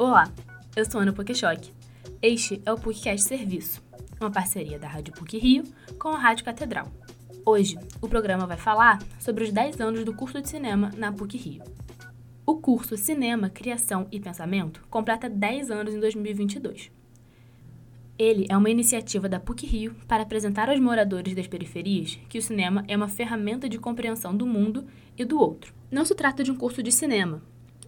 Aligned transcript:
Olá, 0.00 0.32
eu 0.74 0.90
sou 0.90 0.98
Ana 0.98 1.12
Pokeshock. 1.12 1.70
Este 2.22 2.62
é 2.64 2.72
o 2.72 2.78
PUCcast 2.80 3.28
Serviço, 3.28 3.82
uma 4.18 4.30
parceria 4.30 4.78
da 4.78 4.88
Rádio 4.88 5.12
PUC 5.12 5.36
Rio 5.36 5.62
com 5.98 6.08
a 6.08 6.18
Rádio 6.18 6.42
Catedral. 6.42 6.90
Hoje, 7.44 7.78
o 8.00 8.08
programa 8.08 8.46
vai 8.46 8.56
falar 8.56 8.98
sobre 9.18 9.44
os 9.44 9.52
10 9.52 9.78
anos 9.78 10.02
do 10.02 10.14
curso 10.14 10.40
de 10.40 10.48
cinema 10.48 10.90
na 10.96 11.12
PUC 11.12 11.36
Rio. 11.36 11.62
O 12.46 12.56
curso 12.56 12.96
Cinema, 12.96 13.50
Criação 13.50 14.08
e 14.10 14.18
Pensamento 14.18 14.80
completa 14.88 15.28
10 15.28 15.70
anos 15.70 15.92
em 15.92 16.00
2022. 16.00 16.90
Ele 18.18 18.46
é 18.48 18.56
uma 18.56 18.70
iniciativa 18.70 19.28
da 19.28 19.38
PUC 19.38 19.66
Rio 19.66 19.94
para 20.08 20.22
apresentar 20.22 20.70
aos 20.70 20.80
moradores 20.80 21.34
das 21.34 21.46
periferias 21.46 22.18
que 22.26 22.38
o 22.38 22.42
cinema 22.42 22.86
é 22.88 22.96
uma 22.96 23.06
ferramenta 23.06 23.68
de 23.68 23.78
compreensão 23.78 24.34
do 24.34 24.46
mundo 24.46 24.86
e 25.14 25.26
do 25.26 25.38
outro. 25.38 25.74
Não 25.90 26.06
se 26.06 26.14
trata 26.14 26.42
de 26.42 26.50
um 26.50 26.56
curso 26.56 26.82
de 26.82 26.90
cinema, 26.90 27.42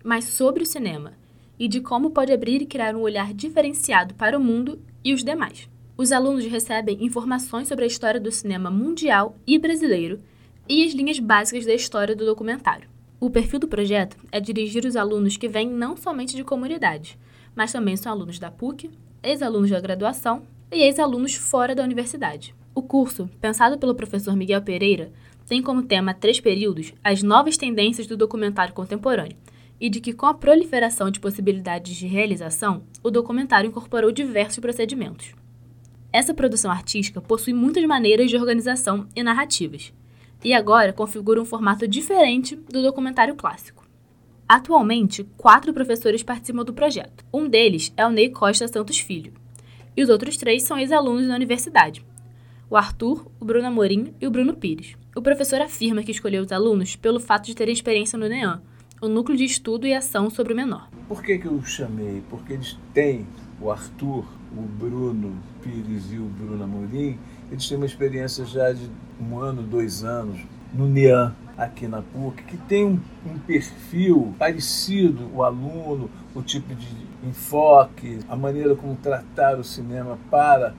mas 0.05 0.27
sobre 0.27 0.63
o 0.63 0.67
cinema 0.67 1.15
e 1.63 1.69
de 1.69 1.81
como 1.81 2.11
pode 2.11 2.33
abrir 2.33 2.61
e 2.61 2.67
criar 2.67 2.97
um 2.97 3.03
olhar 3.03 3.33
diferenciado 3.33 4.15
para 4.15 4.37
o 4.37 4.43
mundo 4.43 4.81
e 5.05 5.15
os 5.15 5.23
demais. 5.23 5.71
Os 5.97 6.11
alunos 6.11 6.45
recebem 6.45 7.05
informações 7.05 7.69
sobre 7.69 7.85
a 7.85 7.87
história 7.87 8.19
do 8.19 8.33
cinema 8.33 8.69
mundial 8.69 9.37
e 9.47 9.61
brasileiro 9.61 10.19
e 10.69 10.85
as 10.85 10.93
linhas 10.93 11.21
básicas 11.21 11.65
da 11.65 11.73
história 11.73 12.17
do 12.17 12.27
documentário. 12.27 12.89
O 13.21 13.31
perfil 13.31 13.61
do 13.61 13.69
projeto 13.69 14.17
é 14.33 14.41
dirigir 14.41 14.85
os 14.85 14.97
alunos 14.97 15.37
que 15.37 15.47
vêm 15.47 15.71
não 15.71 15.97
somente 15.97 16.35
de 16.35 16.43
comunidades, 16.43 17.17
mas 17.55 17.71
também 17.71 17.97
são 17.97 18.11
alunos 18.11 18.41
da 18.41 18.51
PUC, 18.51 18.91
ex-alunos 19.23 19.71
da 19.71 19.79
graduação 19.79 20.43
e 20.69 20.83
ex-alunos 20.83 21.37
fora 21.37 21.77
da 21.77 21.85
universidade. 21.85 22.57
O 22.75 22.83
curso, 22.83 23.31
pensado 23.41 23.79
pelo 23.79 23.95
professor 23.95 24.35
Miguel 24.35 24.63
Pereira, 24.63 25.13
tem 25.47 25.63
como 25.63 25.85
tema 25.85 26.13
três 26.13 26.41
períodos 26.41 26.93
as 27.05 27.23
novas 27.23 27.57
tendências 27.57 28.09
do 28.09 28.17
documentário 28.17 28.75
contemporâneo, 28.75 29.37
e 29.83 29.91
de 29.91 30.01
que, 30.01 30.13
com 30.13 30.27
a 30.27 30.33
proliferação 30.33 31.11
de 31.11 31.19
possibilidades 31.19 31.97
de 31.97 32.07
realização, 32.07 32.85
o 33.03 33.11
documentário 33.11 33.67
incorporou 33.67 34.13
diversos 34.13 34.61
procedimentos. 34.61 35.35
Essa 36.13 36.33
produção 36.33 36.71
artística 36.71 37.21
possui 37.21 37.53
muitas 37.53 37.85
maneiras 37.85 38.31
de 38.31 38.37
organização 38.37 39.09
e 39.17 39.25
narrativas, 39.25 39.93
e 40.45 40.55
agora 40.55 40.93
configura 40.93 41.43
um 41.43 41.45
formato 41.45 41.89
diferente 41.89 42.55
do 42.55 42.81
documentário 42.81 43.35
clássico. 43.35 43.85
Atualmente, 44.49 45.25
quatro 45.37 45.73
professores 45.73 46.23
participam 46.23 46.63
do 46.63 46.73
projeto. 46.73 47.25
Um 47.35 47.49
deles 47.49 47.93
é 47.97 48.07
o 48.07 48.11
Ney 48.11 48.31
Costa 48.31 48.69
Santos 48.69 49.01
Filho, 49.01 49.33
e 49.97 50.03
os 50.05 50.09
outros 50.09 50.37
três 50.37 50.63
são 50.63 50.79
ex-alunos 50.79 51.27
da 51.27 51.35
universidade: 51.35 52.07
o 52.71 52.77
Arthur, 52.77 53.27
o 53.41 53.45
Bruno 53.45 53.67
Amorim 53.67 54.15
e 54.21 54.29
o 54.29 54.31
Bruno 54.31 54.55
Pires. 54.55 54.97
O 55.17 55.21
professor 55.21 55.61
afirma 55.61 56.05
que 56.05 56.13
escolheu 56.13 56.45
os 56.45 56.53
alunos 56.53 56.95
pelo 56.95 57.19
fato 57.19 57.47
de 57.47 57.55
terem 57.57 57.75
experiência 57.75 58.17
no 58.17 58.29
NEAM, 58.29 58.63
o 59.03 59.09
Núcleo 59.09 59.37
de 59.37 59.45
Estudo 59.45 59.85
e 59.85 59.93
Ação 59.93 60.31
sobre 60.31 60.53
o 60.53 60.57
Menor. 60.57 60.89
Por 61.09 61.25
que, 61.25 61.37
que 61.37 61.47
eu 61.47 61.61
chamei? 61.65 62.23
Porque 62.31 62.53
eles 62.53 62.79
têm, 62.95 63.27
o 63.61 63.69
Arthur, 63.69 64.25
o 64.57 64.63
Bruno 64.63 65.37
Pires 65.61 66.13
e 66.13 66.19
o 66.19 66.27
Bruno 66.27 66.63
Amorim, 66.63 67.19
eles 67.51 67.69
têm 67.69 67.77
uma 67.77 67.87
experiência 67.87 68.45
já 68.45 68.73
de 68.73 68.89
um 69.21 69.41
ano, 69.41 69.61
dois 69.61 70.05
anos 70.05 70.39
no 70.73 70.87
NEAN, 70.87 71.35
aqui 71.59 71.89
na 71.89 72.01
PUC, 72.01 72.45
que 72.45 72.57
tem 72.57 72.87
um, 72.87 73.01
um, 73.27 73.39
perfil 73.41 74.35
parecido, 74.39 75.29
o 75.35 75.43
aluno, 75.43 76.09
o 76.33 76.41
tipo 76.41 76.73
de 76.73 76.97
enfoque, 77.25 78.21
a 78.29 78.37
maneira 78.37 78.77
como 78.77 78.95
tratar 78.95 79.59
o 79.59 79.65
cinema 79.65 80.17
para 80.31 80.75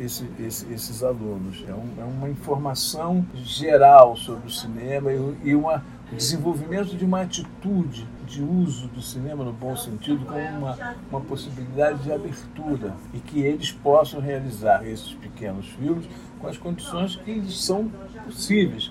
esse, 0.00 0.26
esse, 0.40 0.72
esses 0.72 1.02
alunos. 1.02 1.62
É, 1.68 1.74
um, 1.74 1.88
é, 1.98 2.04
uma 2.04 2.30
informação 2.30 3.24
geral 3.34 4.16
sobre 4.16 4.46
o 4.46 4.50
cinema 4.50 5.12
e, 5.12 5.50
e 5.50 5.54
uma 5.54 5.84
desenvolvimento 6.14 6.96
de 6.96 7.04
uma 7.04 7.22
atitude 7.22 8.06
de 8.26 8.42
uso 8.42 8.88
do 8.88 9.02
cinema 9.02 9.44
no 9.44 9.52
bom 9.52 9.76
sentido 9.76 10.24
como 10.24 10.38
uma, 10.38 10.96
uma 11.10 11.20
possibilidade 11.20 12.02
de 12.02 12.12
abertura 12.12 12.94
e 13.12 13.18
que 13.18 13.40
eles 13.40 13.72
possam 13.72 14.20
realizar 14.20 14.86
esses 14.86 15.12
pequenos 15.14 15.66
filmes 15.68 16.08
com 16.40 16.46
as 16.46 16.56
condições 16.56 17.16
que 17.16 17.30
eles 17.30 17.60
são 17.60 17.88
possíveis. 18.24 18.90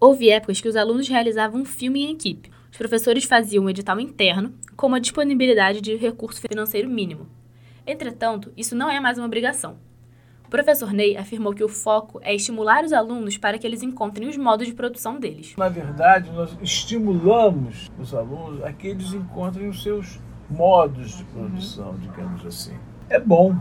Houve 0.00 0.30
épocas 0.30 0.60
que 0.60 0.68
os 0.68 0.76
alunos 0.76 1.08
realizavam 1.08 1.60
um 1.60 1.64
filme 1.64 2.04
em 2.04 2.12
equipe. 2.12 2.50
Os 2.70 2.76
professores 2.76 3.24
faziam 3.24 3.64
um 3.64 3.70
edital 3.70 3.98
interno 3.98 4.54
com 4.76 4.86
uma 4.86 5.00
disponibilidade 5.00 5.80
de 5.80 5.96
recurso 5.96 6.40
financeiro 6.40 6.88
mínimo. 6.88 7.26
Entretanto, 7.86 8.52
isso 8.56 8.76
não 8.76 8.90
é 8.90 9.00
mais 9.00 9.18
uma 9.18 9.26
obrigação. 9.26 9.78
O 10.48 10.50
professor 10.50 10.94
Ney 10.94 11.14
afirmou 11.14 11.52
que 11.52 11.62
o 11.62 11.68
foco 11.68 12.18
é 12.22 12.34
estimular 12.34 12.82
os 12.82 12.90
alunos 12.90 13.36
para 13.36 13.58
que 13.58 13.66
eles 13.66 13.82
encontrem 13.82 14.26
os 14.30 14.38
modos 14.38 14.66
de 14.66 14.72
produção 14.72 15.20
deles. 15.20 15.54
Na 15.58 15.68
verdade, 15.68 16.32
nós 16.32 16.56
estimulamos 16.62 17.90
os 17.98 18.14
alunos 18.14 18.64
a 18.64 18.72
que 18.72 18.86
eles 18.86 19.12
encontrem 19.12 19.68
os 19.68 19.82
seus 19.82 20.18
modos 20.48 21.18
de 21.18 21.24
produção, 21.24 21.94
digamos 22.00 22.46
assim. 22.46 22.74
É 23.10 23.20
bom 23.20 23.54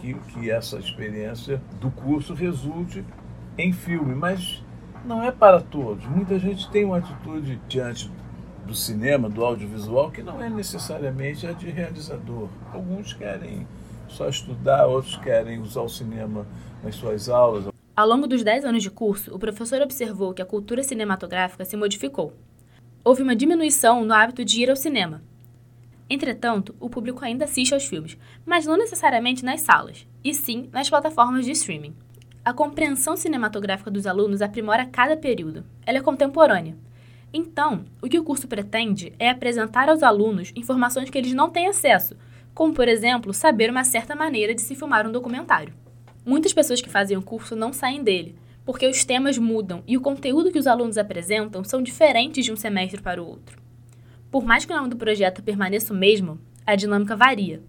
que, 0.00 0.14
que 0.14 0.50
essa 0.50 0.78
experiência 0.78 1.60
do 1.78 1.90
curso 1.90 2.32
resulte 2.32 3.04
em 3.58 3.70
filme, 3.70 4.14
mas 4.14 4.64
não 5.04 5.22
é 5.22 5.30
para 5.30 5.60
todos. 5.60 6.06
Muita 6.06 6.38
gente 6.38 6.70
tem 6.70 6.86
uma 6.86 6.96
atitude 6.96 7.60
diante 7.68 8.10
do 8.66 8.74
cinema, 8.74 9.28
do 9.28 9.44
audiovisual, 9.44 10.10
que 10.10 10.22
não 10.22 10.42
é 10.42 10.48
necessariamente 10.48 11.46
a 11.46 11.52
de 11.52 11.68
realizador. 11.68 12.48
Alguns 12.72 13.12
querem 13.12 13.66
só 14.10 14.28
estudar, 14.28 14.86
outros 14.86 15.16
querem 15.16 15.60
usar 15.60 15.82
o 15.82 15.88
cinema 15.88 16.46
nas 16.82 16.94
suas 16.94 17.28
aulas. 17.28 17.66
Ao 17.96 18.08
longo 18.08 18.26
dos 18.26 18.42
10 18.42 18.64
anos 18.64 18.82
de 18.82 18.90
curso, 18.90 19.34
o 19.34 19.38
professor 19.38 19.80
observou 19.82 20.32
que 20.32 20.42
a 20.42 20.46
cultura 20.46 20.82
cinematográfica 20.82 21.64
se 21.64 21.76
modificou. 21.76 22.32
Houve 23.04 23.22
uma 23.22 23.36
diminuição 23.36 24.04
no 24.04 24.14
hábito 24.14 24.44
de 24.44 24.62
ir 24.62 24.70
ao 24.70 24.76
cinema. 24.76 25.22
Entretanto, 26.08 26.74
o 26.80 26.90
público 26.90 27.24
ainda 27.24 27.44
assiste 27.44 27.72
aos 27.72 27.86
filmes, 27.86 28.18
mas 28.44 28.66
não 28.66 28.76
necessariamente 28.76 29.44
nas 29.44 29.60
salas, 29.60 30.06
e 30.24 30.34
sim 30.34 30.68
nas 30.72 30.90
plataformas 30.90 31.44
de 31.44 31.52
streaming. 31.52 31.94
A 32.44 32.52
compreensão 32.52 33.16
cinematográfica 33.16 33.90
dos 33.90 34.06
alunos 34.06 34.42
aprimora 34.42 34.86
cada 34.86 35.16
período. 35.16 35.64
Ela 35.86 35.98
é 35.98 36.02
contemporânea. 36.02 36.76
Então, 37.32 37.84
o 38.02 38.08
que 38.08 38.18
o 38.18 38.24
curso 38.24 38.48
pretende 38.48 39.12
é 39.18 39.30
apresentar 39.30 39.88
aos 39.88 40.02
alunos 40.02 40.52
informações 40.56 41.10
que 41.10 41.18
eles 41.18 41.32
não 41.32 41.48
têm 41.48 41.68
acesso, 41.68 42.16
como, 42.60 42.74
por 42.74 42.88
exemplo, 42.88 43.32
saber 43.32 43.70
uma 43.70 43.84
certa 43.84 44.14
maneira 44.14 44.54
de 44.54 44.60
se 44.60 44.74
filmar 44.74 45.08
um 45.08 45.10
documentário. 45.10 45.72
Muitas 46.26 46.52
pessoas 46.52 46.82
que 46.82 46.90
fazem 46.90 47.16
o 47.16 47.22
curso 47.22 47.56
não 47.56 47.72
saem 47.72 48.04
dele, 48.04 48.34
porque 48.66 48.86
os 48.86 49.02
temas 49.02 49.38
mudam 49.38 49.82
e 49.86 49.96
o 49.96 50.00
conteúdo 50.02 50.52
que 50.52 50.58
os 50.58 50.66
alunos 50.66 50.98
apresentam 50.98 51.64
são 51.64 51.82
diferentes 51.82 52.44
de 52.44 52.52
um 52.52 52.56
semestre 52.56 53.00
para 53.00 53.22
o 53.22 53.26
outro. 53.26 53.58
Por 54.30 54.44
mais 54.44 54.66
que 54.66 54.74
o 54.74 54.76
nome 54.76 54.90
do 54.90 54.96
projeto 54.98 55.42
permaneça 55.42 55.94
o 55.94 55.96
mesmo, 55.96 56.38
a 56.66 56.76
dinâmica 56.76 57.16
varia. 57.16 57.62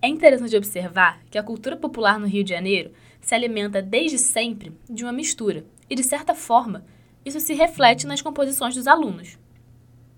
É 0.00 0.08
interessante 0.08 0.56
observar 0.56 1.20
que 1.30 1.36
a 1.36 1.42
cultura 1.42 1.76
popular 1.76 2.18
no 2.18 2.26
Rio 2.26 2.42
de 2.42 2.54
Janeiro 2.54 2.92
se 3.20 3.34
alimenta 3.34 3.82
desde 3.82 4.16
sempre 4.16 4.72
de 4.88 5.04
uma 5.04 5.12
mistura, 5.12 5.62
e 5.90 5.94
de 5.94 6.02
certa 6.02 6.34
forma, 6.34 6.86
isso 7.22 7.38
se 7.38 7.52
reflete 7.52 8.06
nas 8.06 8.22
composições 8.22 8.74
dos 8.74 8.86
alunos. 8.86 9.38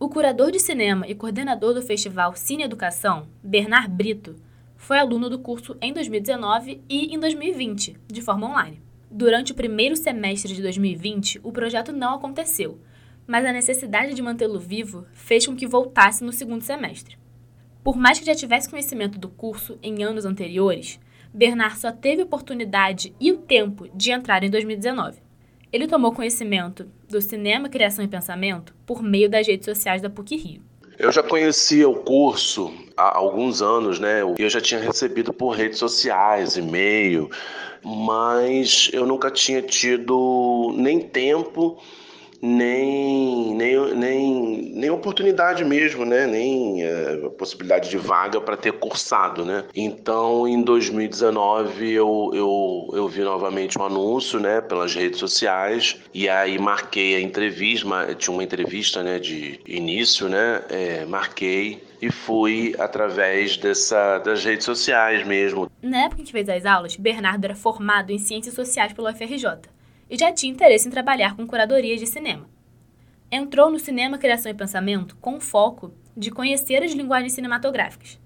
O 0.03 0.09
curador 0.09 0.51
de 0.51 0.59
cinema 0.59 1.07
e 1.07 1.15
coordenador 1.15 1.75
do 1.75 1.81
festival 1.81 2.35
Cine 2.35 2.65
Educação, 2.65 3.29
Bernard 3.41 3.89
Brito, 3.89 4.35
foi 4.75 4.99
aluno 4.99 5.31
do 5.31 5.39
curso 5.39 5.77
em 5.81 5.93
2019 5.93 6.83
e 6.89 7.15
em 7.15 7.21
2020, 7.21 7.97
de 8.09 8.21
forma 8.21 8.49
online. 8.49 8.83
Durante 9.09 9.53
o 9.53 9.55
primeiro 9.55 9.95
semestre 9.95 10.57
de 10.57 10.61
2020, 10.61 11.39
o 11.45 11.53
projeto 11.53 11.93
não 11.93 12.15
aconteceu, 12.15 12.81
mas 13.29 13.45
a 13.45 13.53
necessidade 13.53 14.13
de 14.13 14.21
mantê-lo 14.21 14.59
vivo 14.59 15.07
fez 15.13 15.47
com 15.47 15.55
que 15.55 15.69
voltasse 15.69 16.25
no 16.25 16.33
segundo 16.33 16.63
semestre. 16.63 17.17
Por 17.85 17.97
mais 17.97 18.19
que 18.19 18.27
já 18.27 18.35
tivesse 18.35 18.69
conhecimento 18.69 19.21
do 19.21 19.29
curso 19.29 19.79
em 19.81 20.03
anos 20.03 20.25
anteriores, 20.25 20.99
Bernard 21.33 21.79
só 21.79 21.93
teve 21.93 22.23
oportunidade 22.23 23.15
e 23.21 23.31
o 23.31 23.39
tempo 23.39 23.89
de 23.95 24.11
entrar 24.11 24.43
em 24.43 24.51
2019. 24.51 25.21
Ele 25.73 25.87
tomou 25.87 26.13
conhecimento 26.13 26.87
do 27.09 27.21
cinema, 27.23 27.67
criação 27.67 28.05
e 28.05 28.09
pensamento 28.09 28.75
por 28.85 29.03
meio 29.03 29.31
das 29.31 29.47
redes 29.47 29.65
sociais 29.65 30.03
da 30.03 30.11
PUC 30.11 30.37
Rio. 30.37 30.63
Eu 30.99 31.11
já 31.11 31.23
conhecia 31.23 31.89
o 31.89 31.95
curso 31.95 32.71
há 32.95 33.17
alguns 33.17 33.63
anos, 33.63 33.99
né? 33.99 34.21
Eu 34.39 34.51
já 34.51 34.61
tinha 34.61 34.79
recebido 34.79 35.33
por 35.33 35.57
redes 35.57 35.79
sociais, 35.79 36.59
e-mail, 36.59 37.31
mas 37.83 38.91
eu 38.93 39.07
nunca 39.07 39.31
tinha 39.31 39.63
tido 39.63 40.75
nem 40.77 41.01
tempo 41.01 41.83
nem, 42.43 43.55
nem, 43.55 43.95
nem, 43.95 44.73
nem 44.75 44.91
oportunidade 44.91 45.65
mesmo, 45.65 46.05
né? 46.05 46.27
nem 46.27 46.83
é, 46.83 47.17
possibilidade 47.39 47.89
de 47.89 47.97
vaga 47.97 48.41
para 48.41 48.57
ter 48.57 48.73
cursado. 48.73 49.45
Né? 49.45 49.65
Então, 49.77 50.49
em 50.49 50.61
2019, 50.61 51.93
eu, 51.93 52.31
eu, 52.35 52.91
eu 52.95 53.09
vi 53.09 53.23
novamente 53.23 53.79
um 53.79 53.85
anúncio 53.85 54.41
né, 54.41 54.61
pelas 54.61 54.93
redes 54.93 55.21
sociais 55.21 56.01
e 56.13 56.29
aí 56.29 56.59
marquei 56.59 57.15
a 57.15 57.21
entrevista, 57.21 58.13
tinha 58.17 58.35
uma 58.35 58.43
entrevista 58.43 59.05
né, 59.05 59.21
de 59.21 59.61
início, 59.67 60.29
né? 60.29 60.63
É, 60.69 61.05
marquei 61.05 61.83
e 62.01 62.11
fui 62.11 62.75
através 62.79 63.57
dessa, 63.57 64.19
das 64.19 64.45
redes 64.45 64.65
sociais 64.65 65.25
mesmo. 65.25 65.71
Na 65.81 66.07
época 66.07 66.25
que 66.25 66.33
fez 66.33 66.49
as 66.49 66.67
aulas, 66.67 66.97
Bernardo 66.97 67.45
era 67.45 67.55
formado 67.55 68.11
em 68.11 68.19
Ciências 68.19 68.55
Sociais 68.55 68.93
pelo 68.93 69.09
UFRJ 69.09 69.47
e 70.13 70.19
já 70.19 70.31
tinha 70.31 70.53
interesse 70.53 70.87
em 70.87 70.91
trabalhar 70.91 71.35
com 71.35 71.47
curadorias 71.47 71.99
de 71.99 72.07
cinema. 72.07 72.47
Entrou 73.31 73.71
no 73.71 73.79
cinema 73.79 74.19
Criação 74.19 74.53
e 74.53 74.55
Pensamento 74.55 75.17
com 75.17 75.41
foco 75.41 75.95
de 76.15 76.31
conhecer 76.31 76.83
as 76.83 76.93
linguagens 76.93 77.33
cinematográficas. 77.33 78.21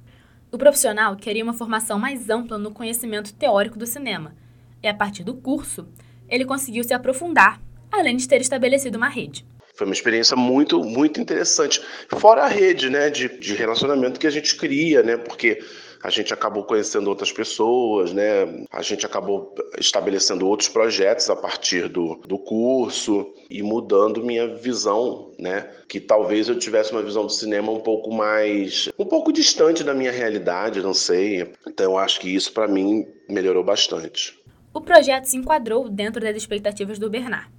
O 0.51 0.59
profissional 0.59 1.15
queria 1.15 1.45
uma 1.45 1.55
formação 1.55 1.97
mais 1.97 2.29
ampla 2.29 2.59
no 2.59 2.73
conhecimento 2.73 3.33
teórico 3.33 3.79
do 3.79 3.87
cinema, 3.87 4.35
e 4.83 4.89
a 4.89 4.95
partir 4.95 5.23
do 5.23 5.35
curso, 5.35 5.87
ele 6.29 6.45
conseguiu 6.45 6.83
se 6.83 6.93
aprofundar, 6.93 7.63
além 7.93 8.17
de 8.17 8.27
ter 8.27 8.41
estabelecido 8.41 8.99
uma 8.99 9.09
rede. 9.09 9.47
Foi 9.77 9.87
uma 9.87 9.95
experiência 9.95 10.37
muito, 10.37 10.83
muito 10.83 11.21
interessante. 11.21 11.81
Fora 12.19 12.43
a 12.43 12.49
rede 12.49 12.91
né, 12.91 13.11
de, 13.11 13.29
de 13.39 13.55
relacionamento 13.55 14.19
que 14.19 14.27
a 14.27 14.31
gente 14.31 14.57
cria, 14.57 15.05
né? 15.05 15.17
Porque 15.17 15.63
a 16.07 16.11
gente 16.11 16.33
acabou 16.33 16.63
conhecendo 16.63 17.09
outras 17.09 17.33
pessoas, 17.33 18.13
né? 18.13 18.65
A 18.71 18.81
gente 18.81 19.05
acabou 19.05 19.53
estabelecendo 19.77 20.47
outros 20.47 20.69
projetos 20.69 21.29
a 21.29 21.35
partir 21.35 21.89
do, 21.89 22.15
do 22.25 22.39
curso 22.39 23.35
e 23.51 23.61
mudando 23.61 24.23
minha 24.23 24.55
visão, 24.55 25.33
né? 25.37 25.69
Que 25.89 25.99
talvez 25.99 26.49
eu 26.49 26.57
tivesse 26.57 26.93
uma 26.93 27.03
visão 27.03 27.27
do 27.27 27.33
cinema 27.33 27.73
um 27.73 27.81
pouco 27.81 28.15
mais, 28.15 28.89
um 28.97 29.05
pouco 29.05 29.33
distante 29.33 29.83
da 29.83 29.93
minha 29.93 30.13
realidade, 30.13 30.81
não 30.81 30.95
sei. 30.95 31.53
Então 31.67 31.95
eu 31.95 31.99
acho 31.99 32.21
que 32.21 32.33
isso 32.33 32.53
para 32.53 32.69
mim 32.69 33.05
melhorou 33.29 33.65
bastante. 33.65 34.39
O 34.73 34.81
projeto 34.81 35.25
se 35.25 35.37
enquadrou 35.37 35.89
dentro 35.89 36.21
das 36.21 36.37
expectativas 36.37 37.01
do 37.01 37.11
Bernard 37.11 37.51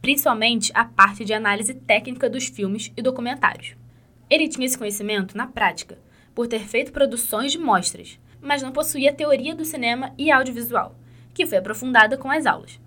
principalmente 0.00 0.70
a 0.76 0.84
parte 0.84 1.24
de 1.24 1.32
análise 1.32 1.74
técnica 1.74 2.30
dos 2.30 2.46
filmes 2.46 2.92
e 2.96 3.02
documentários. 3.02 3.74
Ele 4.30 4.46
tinha 4.46 4.64
esse 4.64 4.78
conhecimento 4.78 5.36
na 5.36 5.48
prática, 5.48 5.98
por 6.38 6.46
ter 6.46 6.68
feito 6.68 6.92
produções 6.92 7.50
de 7.50 7.58
mostras, 7.58 8.16
mas 8.40 8.62
não 8.62 8.70
possuía 8.70 9.12
teoria 9.12 9.56
do 9.56 9.64
cinema 9.64 10.14
e 10.16 10.30
audiovisual, 10.30 10.94
que 11.34 11.44
foi 11.44 11.58
aprofundada 11.58 12.16
com 12.16 12.30
as 12.30 12.46
aulas. 12.46 12.80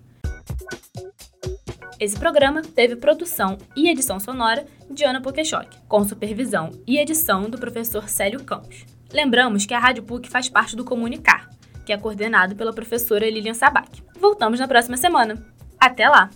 Esse 1.99 2.17
programa 2.17 2.63
teve 2.63 2.95
produção 2.95 3.59
e 3.75 3.87
edição 3.87 4.19
sonora 4.19 4.65
de 4.89 5.03
Ana 5.03 5.21
Pokeshock, 5.21 5.77
com 5.87 6.03
supervisão 6.03 6.71
e 6.87 6.97
edição 6.97 7.47
do 7.47 7.59
professor 7.59 8.09
Célio 8.09 8.43
Campos. 8.43 8.87
Lembramos 9.13 9.67
que 9.67 9.75
a 9.75 9.79
Rádio 9.79 10.01
PUC 10.01 10.27
faz 10.27 10.49
parte 10.49 10.75
do 10.75 10.83
Comunicar, 10.83 11.47
que 11.85 11.93
é 11.93 11.97
coordenado 11.97 12.55
pela 12.55 12.73
professora 12.73 13.29
Lilian 13.29 13.53
Sabac. 13.53 14.01
Voltamos 14.19 14.59
na 14.59 14.67
próxima 14.67 14.97
semana. 14.97 15.45
Até 15.79 16.09
lá! 16.09 16.31